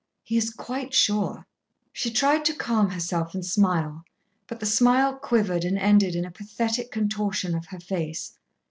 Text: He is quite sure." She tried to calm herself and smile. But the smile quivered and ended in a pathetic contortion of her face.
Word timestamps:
He 0.23 0.35
is 0.35 0.49
quite 0.49 0.95
sure." 0.95 1.45
She 1.93 2.09
tried 2.09 2.43
to 2.45 2.55
calm 2.55 2.89
herself 2.89 3.35
and 3.35 3.45
smile. 3.45 4.03
But 4.47 4.59
the 4.59 4.65
smile 4.65 5.13
quivered 5.13 5.63
and 5.63 5.77
ended 5.77 6.15
in 6.15 6.25
a 6.25 6.31
pathetic 6.31 6.89
contortion 6.89 7.53
of 7.53 7.67
her 7.67 7.79
face. 7.79 8.39